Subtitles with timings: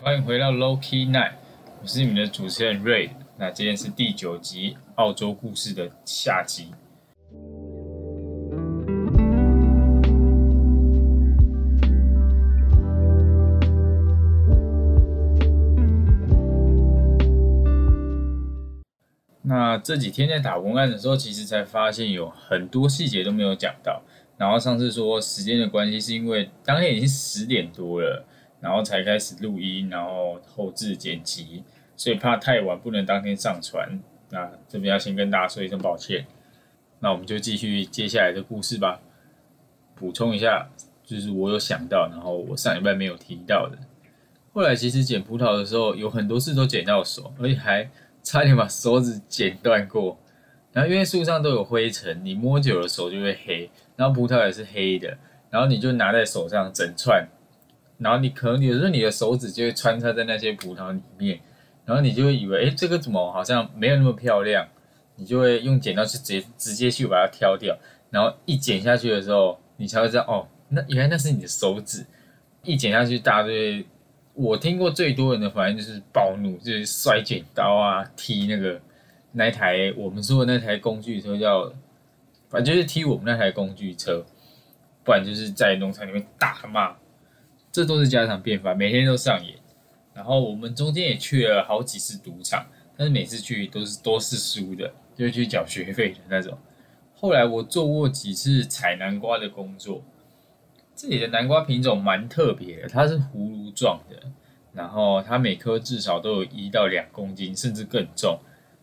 [0.00, 1.32] 欢迎回到 Low Key Night，
[1.82, 3.10] 我是你们的主持人 Ray。
[3.36, 6.68] 那今天是第九集澳洲故事的下集。
[19.42, 24.00] 那这几天在打文案的时候，其实才发现有很多细节都没有讲到。
[24.36, 28.24] 然后上次说时间的关系，是因为当天已经十点多了，
[28.60, 31.62] 然后才开始录音，然后后置剪辑，
[31.96, 34.00] 所以怕太晚不能当天上传。
[34.30, 36.26] 那这边要先跟大家说一声抱歉。
[37.00, 39.00] 那我们就继续接下来的故事吧。
[39.94, 40.68] 补充一下，
[41.04, 43.78] 就是我有想到，然后我上礼拜没有提到的。
[44.52, 47.90] 后来其实剪葡萄的时候，有很多次都剪到手，而且还。
[48.20, 50.18] 差点把手指剪断过，
[50.72, 55.16] 然后因为树上都有灰尘，你摸久了手就会黑，然后葡萄也是黑的，
[55.48, 57.26] 然后你就拿在手上整串，
[57.98, 61.38] 然后你可能有时候你的手指就会穿插在那些葡萄里面，
[61.84, 64.66] 然后你就会以为，哎，这个怎么好像没有那么漂亮，
[65.16, 67.76] 你就会用剪刀去直接直接去把它挑掉，
[68.10, 72.06] 然后一剪下去的时候，你才会知道，哦，那原来那是你的手指，
[72.62, 73.86] 一剪下去，大家就会。
[74.34, 78.80] 我听过最多人的反应就是暴怒，就是摔剪刀啊，踢那个
[79.32, 81.72] 那台我们说的那台工具车叫，
[82.48, 84.24] 反正就是踢我们那台工具车，
[85.02, 86.94] 不然就是在农场里面大骂，
[87.70, 89.56] 这都是家常便饭，每天都上演。
[90.14, 92.66] 然后我们中间也去了好几次赌场，
[92.96, 96.58] 但是每次去都是都是输的，就是去缴学费的那种。
[97.14, 100.02] 后来我做过几次采南瓜的工作。
[100.96, 104.20] 这里的南瓜品种蛮特别的，它是葫芦状的，
[104.72, 108.40] 然后它每颗至少都有一到两公斤，甚至更重。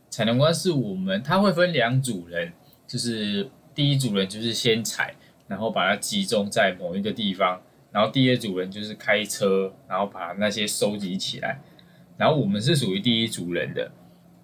[0.09, 2.53] 采南瓜是我们，它会分两组人，
[2.87, 5.13] 就是第一组人就是先采，
[5.49, 7.61] 然后把它集中在某一个地方，
[7.95, 11.61] 然后第二组人就是开车，然后把那些收集起来，
[12.17, 13.89] 然后我们是属于第一组人的。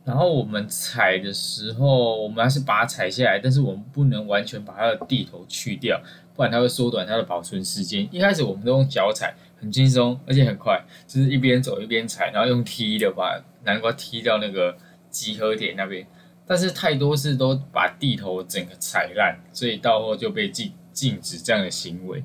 [0.06, 6.02] 然后我们采的时候，我们还是把它采下来，但是我们不能完全把它的地头去掉。
[6.34, 8.08] 不然它会缩短它的保存时间。
[8.10, 14.78] 一开始我们都用脚踩，很轻松，而且很快，就是一边走一边踩，然后用踢的把南瓜踢到那个
[15.10, 16.08] 集合点那边。
[16.48, 22.24] 但是太多次都把地头整个踩烂，所以到后就被禁禁止这样的行为。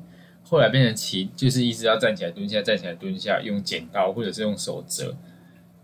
[0.48, 5.16] 后来变成骑，就是一直要站起来蹲下，站起来蹲下，用剪刀或者是用手折，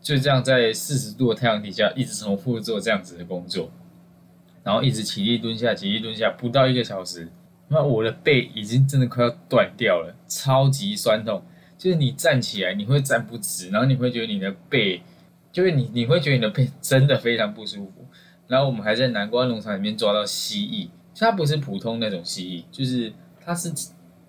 [0.01, 3.73] 就这样在四十度的太阳底下一直重复做这样子的工作，
[4.63, 7.29] 然后一直起立蹲下，起立蹲下，不到一个小时。
[7.69, 11.43] 那我的背已经真的快要断掉了，超级酸痛。
[11.79, 15.03] 就是你站起来，你会站不直，然后你会觉得你的背，
[15.51, 18.07] 就是你你会觉得你的背 真的非常不舒服。
[18.47, 23.73] 然后我们还在南瓜农场里面抓到蜥蜴，它不是普通那种蜥蜴，就是它是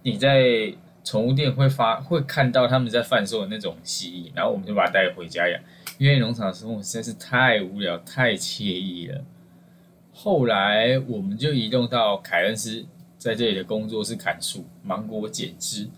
[0.04, 5.60] 你在宠物店会发会看到他们在贩售的那种蜥蜴，然后我们就把它带回家养，
[5.98, 9.24] 因为农场生活实在是太无聊、太惬意了。
[10.14, 12.86] 后来我们就移动到凯恩斯。
[13.16, 15.90] 在这里的工作是砍树、芒果剪枝。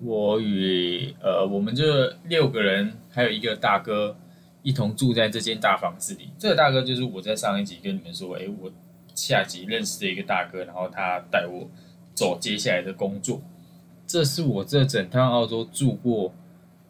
[0.00, 4.16] 我与呃，我们这六个人还有一个大哥
[4.62, 6.30] 一同住在这间大房子里。
[6.38, 8.70] 这个大哥就是我在上一集跟你们说，哎，我
[9.16, 11.68] 下集认识的一个大哥，然后他带我
[12.18, 13.40] 走接下来的工作。
[14.04, 16.34] 这是我这整趟澳洲住过，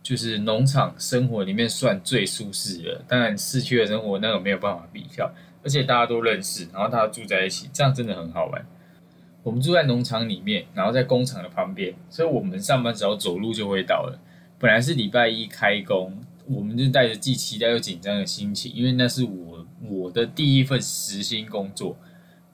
[0.03, 3.03] 就是农场生活里面算最舒适的。
[3.07, 5.31] 当然，市区的生活那个没有办法比较，
[5.63, 8.65] 而且大家都认识，然后大家住在一起，这样真的很好玩。
[9.43, 14.19] 我们住在农场里面，然后在工厂的旁边，所以我们上班只要走路就会到了。
[14.59, 21.97] 本来是礼拜一开工，我们就带着既期待又紧张的心情，因为那是我我的第一份实薪工作。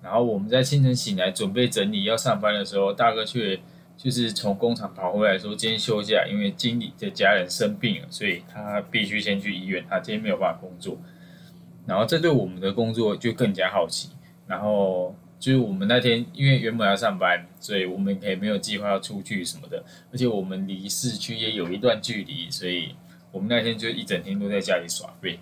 [0.05, 3.59] 然后我们在清晨醒来准备整理要上班的时候，大哥却
[3.97, 10.99] 就是从工厂跑回来说今天休假，因为经理的家人生病了，所以他必须先去医院，他今天没有办法工作。
[11.87, 14.11] 然后这对我们的工作就更加好奇，
[14.47, 15.17] 然后。
[15.37, 19.85] 就是我们那天，因为原本要上班，所以我们也没有计划要出去什么的。
[20.11, 22.95] 而且我们离市区也有一段距离，所以
[23.31, 25.39] 我们那天就一整天都在家里耍废。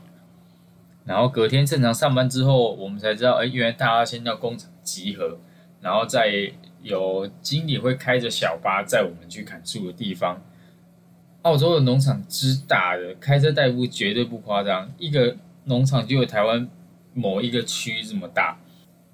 [1.04, 5.38] 然后隔天正常上班之后，我们才知道，哎，原来大家先到工厂集合，
[5.80, 6.52] 然后再
[6.82, 10.42] 有经理会开着小巴载我们去砍树的地方。
[11.42, 16.68] 澳洲的农场之大的，开车代步绝对不夸张，一个农场就有台湾
[17.14, 18.58] 某一个区这么大。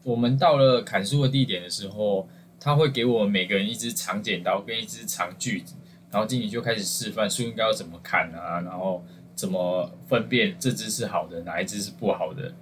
[0.05, 2.29] 我们到了砍树的地点的时候，
[2.61, 5.75] 他会给我们每个人一支长剪刀跟一支长锯子，
[6.11, 9.03] 然后经理就开始示范树应该要怎么砍啊，然后
[9.39, 12.53] 怎么分辨这只是好的，哪一只是不好的。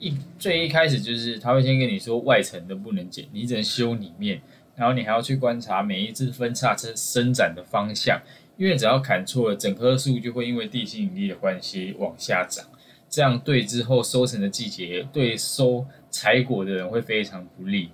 [0.00, 4.40] 一最一开始就是他会先跟你说外层的不能剪，你只能修里面，
[4.74, 8.20] 然后你还要去观察每一只分叉车伸展的方向，
[8.56, 12.66] 因为只要砍错了，整棵树就会因为地心引力的关系往下长，
[13.08, 17.90] 这样对之后收成的季节，对收采果的人会非常不利。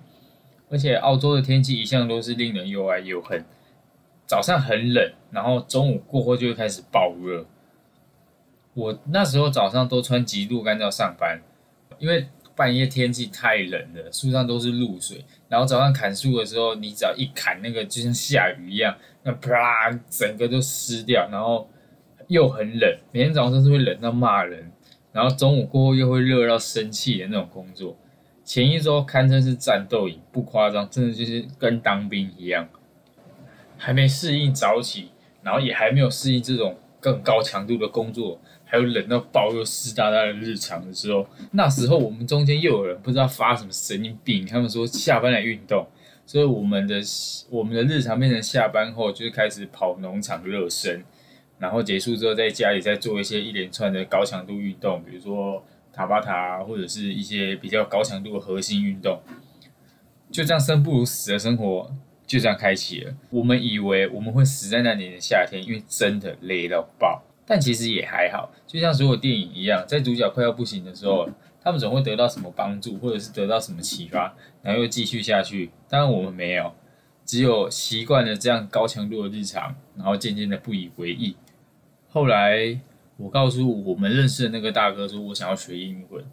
[0.71, 3.45] 而且澳洲的天气一向都是令人又爱又恨，
[4.25, 7.45] 早上很冷，然后中午过后就会开始暴热。
[8.73, 11.39] 我那时候早上都穿极度干燥上班，
[11.99, 15.23] 因为半夜天气太冷了，树上都是露水。
[15.47, 21.27] 然后早上砍树的时候，你只要一砍那个，就像下雨一样，那啪，整个都湿掉。
[21.31, 21.69] 然后
[22.27, 24.71] 又很冷，每天早上都是会冷到骂人。
[25.11, 27.95] 然后中午过后又会热到生气的那种工作。
[28.43, 32.67] 前一周堪称是战斗营，不夸张，真的就是跟当兵一样。
[33.77, 35.11] 还没适应早起，
[35.41, 45.85] 然后也还没有适应这种更高强度的工作，还有冷到爆又湿哒哒的日常的时候，那时候我们中间又有人不知道发什么神经病，他们说下班来运动，
[46.25, 47.01] 所以我们的
[47.49, 51.03] 我们的日常变成下班后就是开始跑农场热身，
[51.59, 55.61] 然后结束之后在家里再做一些一连串的高强度运动，比如说。
[55.95, 59.19] 塔巴塔或者是一些比较高强度的核心运动，
[60.31, 61.91] 就这样生不如死的生活
[62.33, 63.13] 就这样开启了。
[63.29, 67.21] 我们以为我们会死在那年的夏天，因为真的累到爆。
[67.45, 71.29] 但其实也还好，就像所有电影一样，在主角快要不行的时候，
[71.61, 74.33] 他们总会得到什么帮助，或者是得到什么启发，
[74.63, 75.69] 然后又继续下去。
[75.87, 76.73] 当然我们没有，
[77.23, 81.35] 只有习惯了这样高强度的日常，然后渐渐的不以为意。
[82.09, 82.79] 后来。
[83.15, 86.25] 我告诉我们认识的那个大哥说，我想要学英文，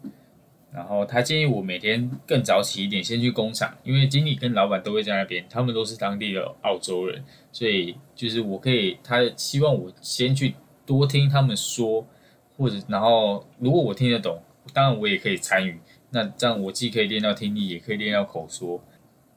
[0.73, 12.07] 然后他建议我每天更早起一点，先去工厂，因为经理跟老板都会在那边，他们都是当地的澳洲人，所以就是我可以，他希望我先去多听他们说，
[12.57, 14.41] 或者然后如果我听得懂，
[14.73, 15.79] 当然我也可以参与，
[16.11, 18.81] 那这样我既可以练到听力，也可以练到口说，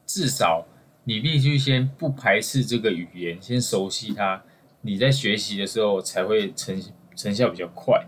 [0.05, 0.65] 至少
[1.03, 4.43] 你必须先不排斥这个语言，先熟悉它，
[4.81, 6.81] 你在学习的时候才会成。
[7.17, 8.05] 成效比较快，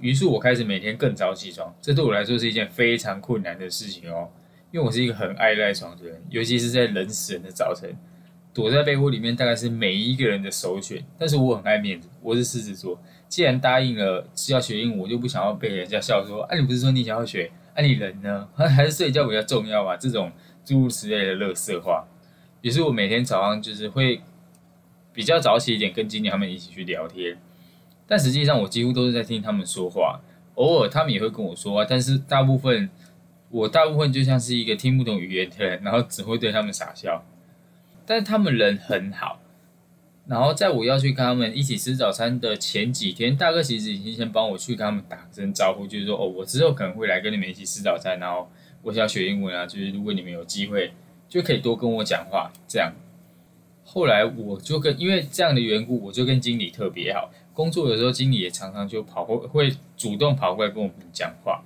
[0.00, 4.28] 于是我开始每天更早起床，这对我来说是一件非常困难的事情哦，
[4.70, 7.96] 因为我是一个很爱赖床的人，尤其是在冷死人的早晨，
[8.54, 11.04] 躲在被窝里面大概是每一个人的首选。
[11.18, 18.48] 但是我很爱面子，我是狮子座，既然答应了是要学英文，我就不想要被人家笑说，啊你不是说你想要学，啊你人呢？
[18.54, 19.96] 还是睡觉比较重要吧？
[19.96, 20.30] 这种
[20.64, 22.06] 诸如此类的乐色话。
[22.60, 24.20] 于是我每天早上就是会
[25.12, 27.38] 比较早起一点，跟经理他们一起去聊天。
[28.08, 30.18] 但实际上，我几乎都是在听他们说话，
[30.54, 32.88] 偶尔他们也会跟我说话，但是大部分
[33.50, 37.22] 我大部分就像是一个听不懂语言的人，然后只会对他们傻笑。
[38.06, 39.38] 但是他们人很好，
[40.26, 48.50] 然后在我要去跟他们一起吃早餐的前几天，大哥其实已经先帮我去跟他们打声招呼，就是说哦，我之后可能会来跟你们一起吃早餐，然后
[48.82, 50.92] 我想学英文啊，就是如果你们有机会，
[51.28, 52.90] 就可以多跟我讲话这样。
[53.84, 57.30] 后来我就跟因为这样的缘故，我就跟经理特别好。
[57.58, 61.64] 工作的时候，经理也常常就跑过，会主动跑过来跟我们讲话。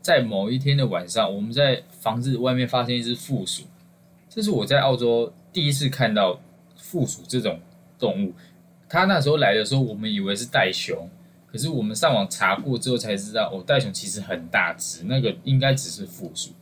[0.00, 3.64] 在某一天的晚上，我们在房子外面发现一只负鼠，
[4.30, 6.40] 这是我在澳洲第一次看到
[6.78, 7.60] 负鼠这种
[7.98, 8.32] 动物。
[8.88, 11.10] 它那时候来的时候，我们以为是袋熊，
[11.46, 16.52] 可是我们上网查过之后才知道，哦，袋熊其实很大只，那个应该只是负鼠。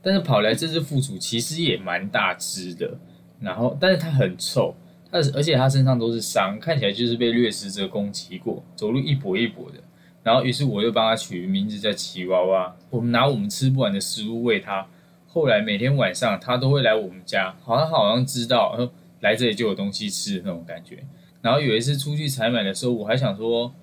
[0.00, 2.96] 但是跑来这只负鼠其实也蛮大只的，
[3.40, 4.74] 然后但是它很臭。
[5.12, 9.78] 而而且他身上都是伤，看起来就是被掠食者攻击过，走路一跛一跛的。
[10.24, 12.74] 然后于是我就帮他取名字叫奇娃娃。
[12.90, 14.86] 我们拿我们吃不完的食物喂他。
[15.26, 21.04] 后来每天晚上他都会来我们家，好像好像知道，然后来这里就有东西吃那种感觉。
[21.40, 23.74] 然后有一次出去采买的时候，我还想说，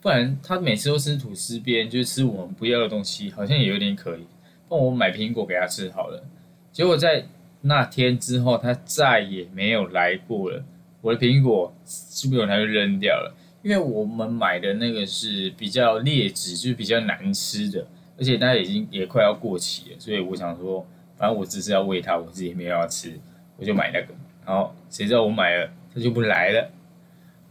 [0.00, 4.26] 不然他每次都吃吐司边，就是吃我们不要的东西，好像也有点可疑。
[4.68, 6.24] 帮我买苹果给他吃好了。
[6.72, 7.26] 结果在
[7.60, 10.64] 那天之后，他再也没有来过了。
[11.02, 13.34] 我的苹果是不是有他就扔掉了？
[13.62, 17.86] 因为我们买的那个是比较劣质，就是比较难吃的，
[18.18, 20.84] 而且它已经也快要过期了，所以我想说，
[21.16, 23.16] 反正我只是要喂它，我自己没有要吃，
[23.56, 24.08] 我就买那个。
[24.44, 26.70] 然后谁知道我买了，它就不来了。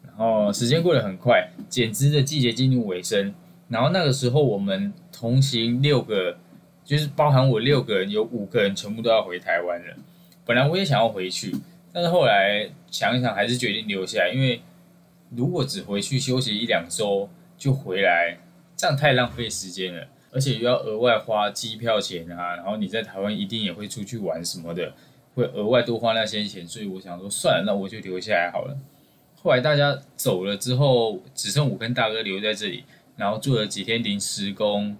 [0.05, 3.33] 然后时间过得很快，剪枝的季节进入尾声。
[3.69, 6.37] 然后那个时候我们同行六个，
[6.83, 9.95] 就是包含我六个人，有五个人全部都要回台湾了。
[10.45, 11.55] 本来我也想要回去。
[11.93, 14.61] 但是后来想一想，还是决定留下来，因为
[15.29, 18.37] 如果只回去休息一两周就回来，
[18.75, 24.93] 这样太浪费时间了，而且又要额外花机票钱啊，然后你在台湾一定也会出去玩什么的，
[25.35, 28.77] 会额外多花那些钱，所以我想说算了，那我就留下来好了。
[29.41, 32.83] 后来大家走了之后，只剩我跟大哥留在这里，
[33.17, 34.95] 然后做了几天临时工。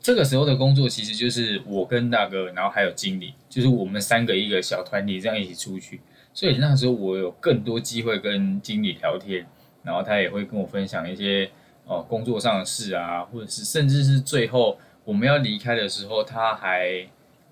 [0.00, 6.00] 这个时候的工作其实就是我跟大哥，然后还有经理，就是我们三个一个小团体这样一起出去。
[6.32, 9.44] 所以那时候我有更多机会跟经理聊天，
[9.82, 11.50] 然后他也会跟我分享一些
[11.84, 17.06] 哦工作上的事啊，或者是甚至是最后我们要离开的时候，他还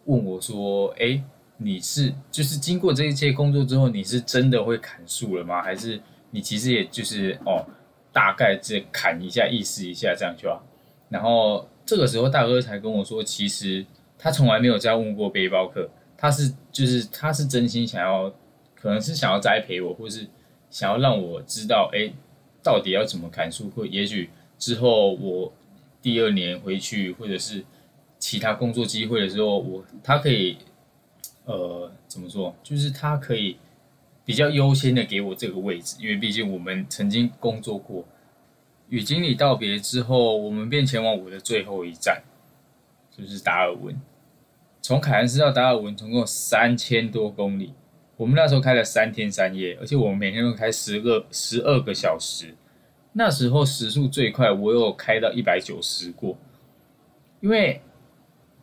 [0.05, 1.21] 问我说：“哎，
[1.57, 5.61] 你是就是经过这一切工作之后，你是真的会砍树了吗？
[5.61, 6.01] 还是
[6.31, 7.67] 你其实也就是哦
[8.13, 10.65] 大概这砍一下意思一下这样就好？”
[11.11, 13.87] 然后这个时候大哥才跟我说，其实
[14.19, 15.89] 他从来没有这样问过背包客。
[16.19, 18.33] 他是就是他是真心想要，
[18.75, 20.27] 可能是想要栽培我，或是
[20.71, 22.11] 想要让我知道，哎，
[22.63, 25.53] 到底要怎么砍树，或也许之后我
[26.03, 27.63] 第二年回去，或者是
[28.19, 30.57] 其他工作机会的时候，我他可以，
[31.45, 32.57] 呃，怎么说？
[32.63, 33.59] 就是他可以
[34.25, 38.05] 比较优先的给我这个位置，因为毕竟我们曾经工作过。
[38.89, 42.23] 与经理道别之后，我们便前往我的最后一站，
[43.11, 44.01] 就是达尔文。
[44.81, 47.75] 从凯恩斯到达尔文，总共三千多公里。
[48.17, 52.55] 我们那时候开了三天三夜，而且我们每天都开十个十二个小时。
[53.13, 56.37] 那时候时速最快，我有开到一百九十过。
[57.41, 57.83] 因为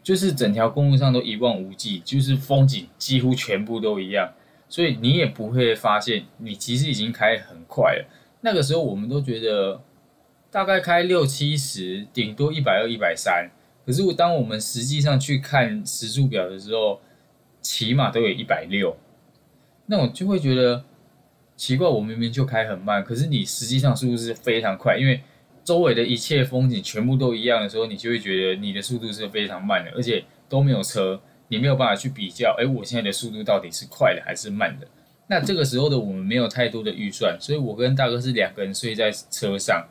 [0.01, 4.33] 就是整条公路上都一望无际，就是风景几乎全部都一样，
[4.67, 8.05] 所以你也不会发现你其实已经开很快了。
[8.41, 9.81] 那个时候我们都觉得
[10.53, 13.49] 大概开六七十，顶多一百二、一百三。
[13.83, 17.01] 可是我，当我们实际上去看时速表的时候，
[17.59, 18.95] 起码都有一百六，
[19.87, 20.85] 那我就会觉得
[21.57, 21.87] 奇怪。
[21.87, 25.21] 我明明就开很慢，可是你实际上速度是非常快，因为
[25.63, 32.55] 周围的一切风景全部都一样的时候，你就会觉得你的速度是非常慢的，而且都没有车，你没有办法去比较。
[32.59, 34.87] 哎，我现在的速度到底是快的还是慢的？
[35.25, 39.83] 那这个时候的我们没有太多的预算，所以我跟大哥是两个人睡在车上，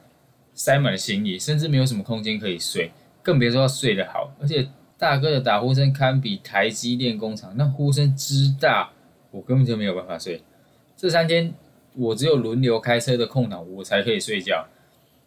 [0.55, 2.91] 塞满了行李，甚至没有什么空间可以睡。
[3.23, 4.69] 更别说要睡得好，而且
[4.99, 8.91] 大哥的打呼声堪比台积电工厂，那呼声之大，
[9.31, 10.43] 我根本就没有办法睡。
[10.97, 11.55] 这三天
[11.95, 14.67] 我只有轮流开车的空档，我才可以睡觉。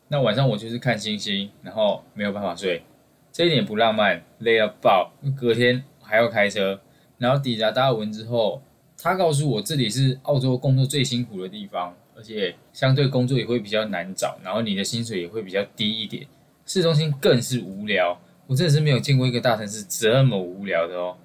[0.09, 2.83] 那晚上我就是看星星，然后没有办法睡，
[3.31, 5.11] 这一点不浪漫，累到爆。
[5.35, 6.79] 隔天还要开车，
[7.17, 8.61] 然后抵达达尔文之后，
[8.97, 16.25] 他告诉我这里是澳洲工作最辛苦的地方，而且相对工作也会比较难找，然后你的薪水也会比较低一点。
[16.65, 21.15] 市中心更是无聊，我真的是没有见过一个大城市这么无聊的哦。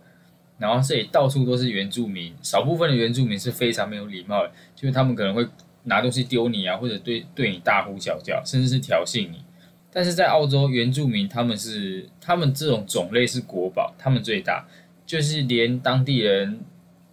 [0.58, 5.46] 然后这里到处都是原住民，少部分的原住民是非常没有礼貌的，就是他们可能会
[5.84, 9.42] 拿东西丢你啊，或者对对你大呼小叫，甚至是挑衅你。
[9.90, 14.68] 但是在澳洲，原住民他们是他们这种种类是国宝，他们最大，
[15.06, 16.60] 就是连当地人，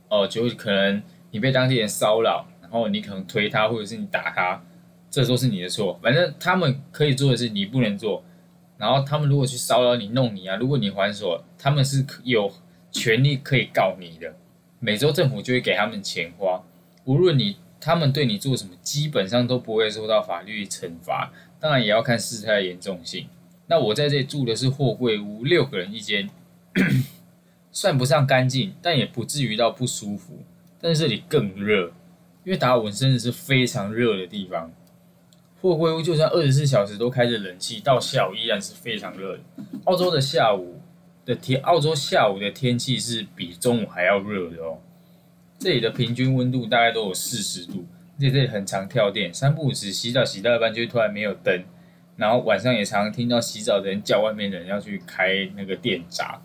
[0.09, 4.63] 哦，就会可能你被当地人骚扰，然后你可能推他，或者是你打他。
[5.09, 8.23] 这都是你的错，反正他们可以做的是你不能做。
[8.77, 12.51] 然后他们如果去骚扰你、弄你啊，如果你还手，他们是有
[12.91, 14.35] 权利可以告你的。
[14.79, 16.61] 美洲政府就会给他们钱花，
[17.05, 21.31] 无论你他们对你做什么，基本上都不会受到法律惩罚。
[21.59, 23.27] 当然也要看事态的严重性。
[23.67, 26.29] 那我在这里住的是货柜屋，六个人一间，
[27.71, 30.43] 算不上干净，但也不至于到不舒服。
[30.79, 31.93] 但是这里更热，
[32.47, 34.71] 因为达尔文真的是非常热的地方。
[35.61, 39.43] 货柜屋就算二十四小时都开着冷气，到下午依然是非常热的。
[39.83, 40.79] 澳洲的下午
[41.25, 44.77] 的天，澳洲下午的天气是比中午还要热的哦。
[45.59, 47.85] 这里的平均温度大概都有四十度，
[48.17, 51.65] 而且这里很常跳电，三不五时洗澡洗到一半就突然没有灯，
[52.15, 56.41] 然后晚上也常常听到洗澡的人叫外面的人要去开那个电闸。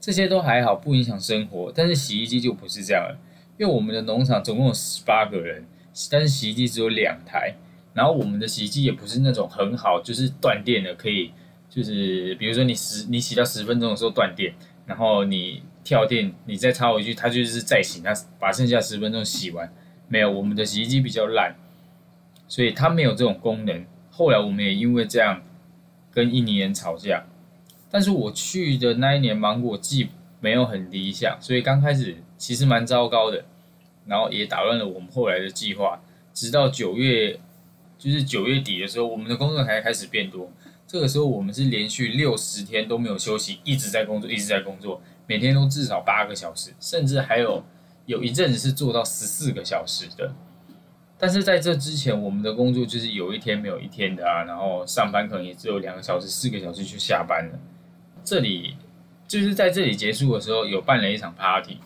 [0.00, 3.16] 这些都还好，不影响生活，但是洗衣机就不是这样了，
[3.58, 5.64] 因为我们的农场总共有十八个人，
[6.10, 7.54] 但是洗衣机只有两台。
[7.92, 11.32] 然后我们的洗衣机也不是那种很好，就是断电的，可以
[11.68, 14.54] 就是比如说你十你洗到十分钟的时候断电，
[14.86, 19.72] 然后你跳电，你再插回去，它就是再洗，它把剩下十分钟洗完。
[20.06, 21.56] 没有，我们的洗衣机比较烂，
[22.46, 23.84] 所以它没有这种功能。
[24.10, 25.42] 后来我们也因为这样
[26.12, 27.26] 跟印尼人吵架。
[27.90, 30.10] 但是我去的那一年芒果季
[30.40, 33.44] 没有很理想，所以刚开始其实蛮糟糕的，
[34.06, 36.00] 然后也打乱了我们后来的计划，
[36.32, 37.38] 直到九月。
[37.98, 40.48] 就是九月底的时候，我们的工作才开始变多。
[40.86, 47.64] 这个时候，我们是连续六十天都没有休息，一直在工作，一直在工作，每天都至少八个小时，甚至还有
[48.06, 50.32] 有一阵子是做到十四个小时的。
[51.18, 57.58] 但是在这之前，我们的工作就是有一天没有一天的啊，然后上班可能也只有两个小时、四个小时就下班了。
[58.22, 58.76] 这里
[59.26, 61.78] 就是在这里结束的时候，有办了一场 party，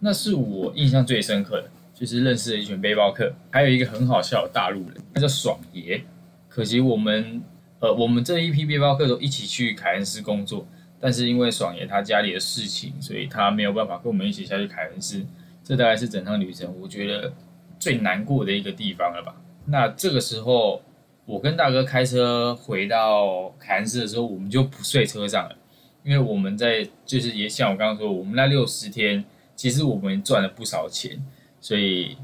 [0.00, 1.70] 那是我印象最深刻的。
[1.98, 6.04] 就是认识了一群背包客，还有一个很好笑的大陆人，他叫爽爷。
[6.46, 7.40] 可惜我们，
[7.78, 10.66] 呃，我们这一批背包客都一起去凯恩斯工作，
[11.00, 15.24] 但是因为爽爷他家里的事情，所以他没有办法跟我们一起下去凯恩斯。
[15.64, 17.32] 这大概是整趟旅程我觉得
[17.78, 19.34] 最难过的一个地方了吧。
[19.64, 20.82] 那这个时候，
[21.24, 25.56] 我跟大哥开车回到凯恩斯的时候，我们就不睡车上了，
[26.04, 29.24] 因为我们在就是也像我刚刚说，我们那六十天，
[29.56, 31.20] 其实我们赚了不少钱，
[31.60, 32.16] 所以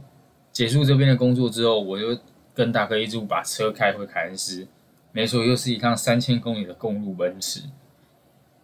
[0.53, 2.17] 结束这边的工作之后，我就
[2.55, 4.69] 跟大哥一组把车开回凯恩斯。
[5.11, 7.63] 没错，又是一趟三千公里的公路奔驰。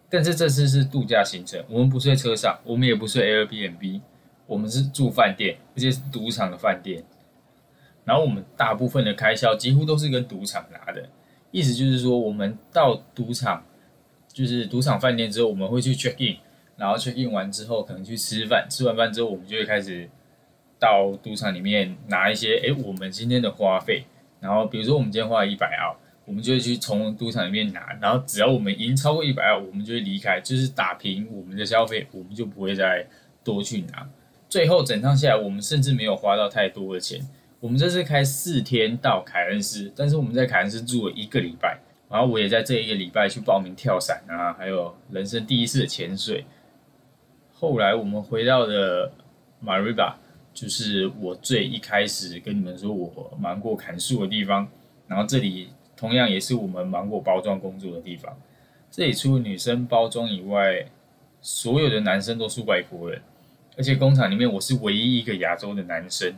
[0.09, 4.01] 但是这次是度假行程，我们不睡车上，我们也不睡 Airbnb，
[4.47, 7.03] 我们是住饭店，而且是赌场的饭店。
[8.05, 11.07] 然后我们大部分的开销几乎都是跟赌场拿的，
[11.51, 13.63] 意思就是说，我们到赌场，
[14.33, 16.37] 就是赌场饭店之后，我们会去 check in，
[16.79, 20.09] 然后去赢完之后，可能去吃饭，吃完饭之后，我们就会开始
[20.79, 24.05] 到赌场里面拿一些，诶，我们今天的花费。
[24.39, 25.95] 然后比如说我们今天花了一百澳。
[26.25, 33.03] 我们就会去从赌场里面拿，然后只要我们赢超过一百澳，我们就会离开，就是打平我们的消费，我们就不会再
[33.43, 34.07] 多去拿。
[34.47, 37.19] 最后整趟下来，我们甚至没有花到太多的钱。
[37.59, 46.45] 我们这次开四天到凯恩斯，但是我们在凯恩斯住了一个礼拜，然后我也在这一个礼拜去报名跳伞啊，还有人生第一次的潜水。
[47.59, 49.11] 后来我们回到了
[49.59, 50.17] 马瑞巴，
[50.53, 54.67] 就是我最一开始跟你们说我忙过砍树的地方，
[55.07, 55.69] 然后这里。
[55.97, 58.33] 同样也是我们芒果包装工作的地方。
[58.89, 60.85] 这里除了女生包装以外，
[61.41, 63.21] 所有的男生都是外国人，
[63.75, 66.33] 而且工厂里面我是唯一一个亚洲的男生。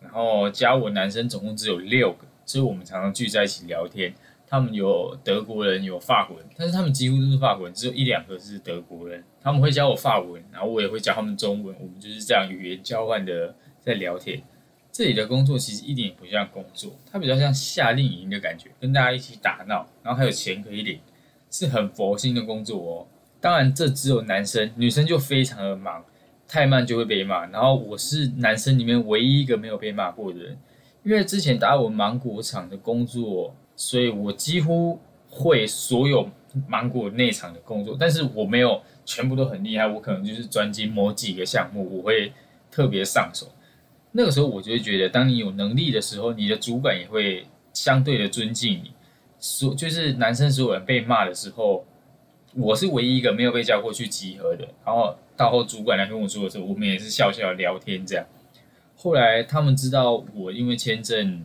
[0.00, 4.12] 然后加我男生总共只有六个，所以我们常常聚在一起聊天。
[4.48, 9.22] 他们有德国人，有法国人，但是他们几乎都是法国人，只有一两个是德国人。
[9.40, 14.42] 他们会教我法文，然后我也会教他们中文，我们就是这样语言交换的在聊天。
[14.90, 20.98] 这里的工作其实一点也不像工作，它比较像夏令营的感觉，跟大家一起打闹，然后还有钱可以领，
[21.50, 23.06] 是很佛心的工作哦。
[23.40, 26.04] 当然，这只有男生，女生就非常的忙，
[26.48, 27.46] 太慢就会被骂。
[27.46, 30.58] 然后我是男生里面唯一一个没有被骂过的人，
[31.04, 34.98] 因为之前打我芒果厂的工作，所以我几乎
[35.30, 36.28] 会所有
[36.66, 42.32] 芒果内场的工作，但是我没有全部都很厉害，我可能就是专精某几个项目，我会
[42.72, 43.46] 特别上手。
[44.10, 48.90] 那个时候我就会觉得，当你有能力的时候，你的主管也会相对的尊敬你。
[49.38, 51.84] 所就是男生所有人被骂的时候，
[52.56, 54.66] 我是唯一一个没有被叫过去集合的。
[54.84, 58.26] 然后到后主管来跟我说的时候，我们也是笑笑聊天这样。
[58.96, 61.40] 后来他们知道我因为签证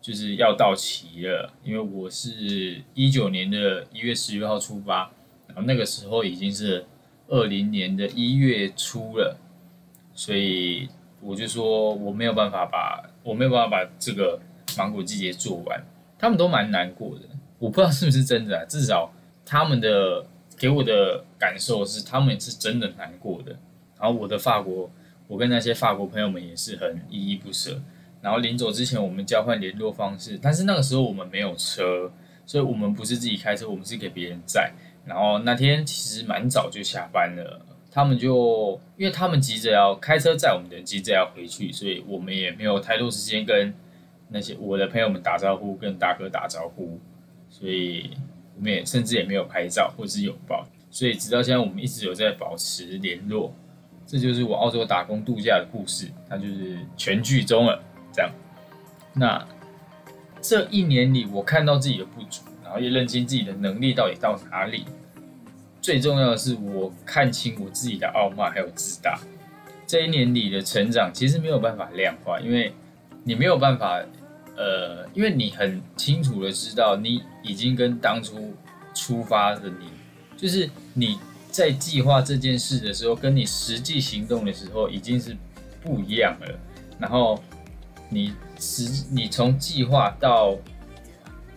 [0.00, 5.10] 就是要到期了，因为我是一九年的一月十六号出发，
[5.48, 6.84] 然后那个时候已经是
[7.28, 9.36] 二零年的一月初了，
[10.14, 10.88] 所以。
[11.22, 14.40] 我就说我没有办法把，我没有办法把这个
[14.78, 15.84] 芒果季节做完，
[16.18, 17.26] 他们都蛮难过的。
[17.58, 19.12] 我不知道是不是真的啊，至少
[19.44, 20.24] 他们的
[20.56, 23.52] 给我的感受是，他们是真的难过的。
[23.98, 24.90] 然后我的法国，
[25.28, 27.78] 我跟那些法国朋友们也是很依依不舍。
[28.22, 32.10] 然后临走之前，我们交换联络方式，但是那个时候我们没有车，
[32.44, 34.72] 所以我们不是自己开车，我们是给别人载。
[35.06, 37.66] 然后那天其实蛮早就下班了。
[37.92, 43.74] 他们就，因为他们急着要开车载我们的，急着要回去，所以我们也没有太多时间跟
[44.28, 47.00] 那些我的朋友们打招呼，跟大哥打招呼，
[47.48, 48.10] 所以
[48.56, 53.52] 我们也甚至也没有拍照或是拥抱，所以直到现在我们一直有在保持联络。
[54.06, 57.82] 这就是我澳洲打工度假的故事，它就是全剧终了。
[58.12, 58.30] 这样，
[59.14, 59.46] 那
[60.40, 64.84] 这一年里，我看到自己的不足，然后也认清自己的能力到底到哪里。
[65.82, 69.18] 最重要的是，我看清我自己的傲慢还有自大。
[69.86, 72.72] 这一年里的成长其实没有办法量化，因为
[73.24, 74.00] 你没有办法，
[74.56, 78.54] 呃，因为你很清楚的知道，你已经跟当初
[78.94, 79.88] 出发的你，
[80.36, 81.18] 就是你
[81.50, 85.36] 在计划这件事的时候，跟你实际行动的时候已经是
[85.82, 86.58] 不一样了。
[86.98, 87.42] 然后
[88.10, 90.54] 你实，你从计划到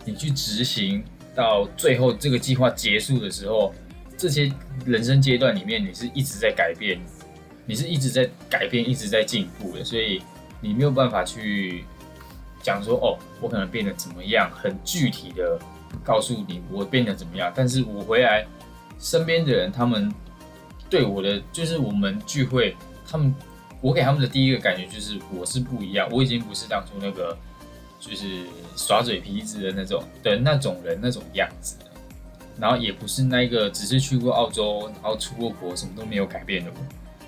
[0.06, 3.74] 你去执行，到最后这个计划结束的时候。
[4.16, 4.50] 这些
[4.86, 7.00] 人生阶段里面，你是一直在改变，
[7.66, 10.22] 你是一直在改变，一直在进步的，所以
[10.60, 11.84] 你没有办法去
[12.62, 15.58] 讲说哦，我可能变得怎么样，很具体的
[16.04, 17.52] 告诉你我变得怎么样。
[17.56, 18.46] 但是我回来，
[19.00, 20.10] 身边的人他们
[20.88, 23.34] 对我的就是我们聚会，他们
[23.84, 27.36] 我给他们的第一个感觉就是我是不一样，我已经不是当初那个
[28.00, 31.76] 就是耍嘴皮子的那种的那种人那种样子。
[32.58, 36.76] 然后也不是那个只是去过澳洲，然后出过国，什么都没有改变的我。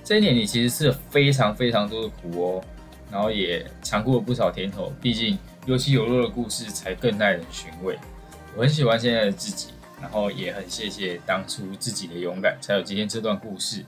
[0.03, 2.65] 这一年里其实是非常非常多的苦哦，
[3.13, 4.91] 然后也尝过了不少甜头。
[5.03, 7.99] 毕竟有起有落的故事才更耐人寻味。
[8.57, 13.85] 我很喜欢现在的自己，然后也很谢谢当初自己的勇敢，才有今天这段故事。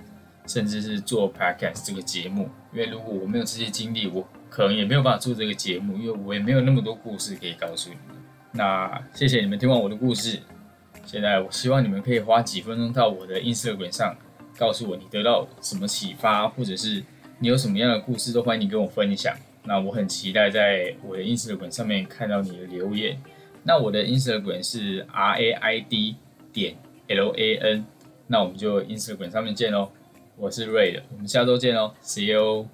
[0.48, 2.48] 甚至是做 podcast 这个节目。
[2.72, 8.16] 因为如果我没有这些经历，我可能也没有办法做这个节目，因为我也没有那么多故事可以告诉你们。
[8.52, 10.40] 那谢谢你们听完我的故事。
[11.04, 14.16] 现在我希望你们可以花几分钟到我的 Instagram 上，
[14.56, 17.02] 告诉我你得到什么启发，或者是
[17.38, 19.34] 你有什么样的故事，都欢迎你跟我分享。
[19.64, 23.18] 那我很期待在我的 Instagram 上面看到你的留言。
[23.62, 26.16] 那我的 Instagram 是 R A I D
[26.52, 26.74] 点
[27.08, 27.84] L A N。
[28.26, 29.90] 那我们就 Instagram 上面见喽。
[30.40, 32.68] 我是 Ray 的，我们下周见哦，See you。